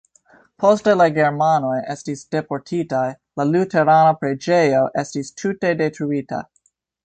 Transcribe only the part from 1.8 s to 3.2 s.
estis deportitaj,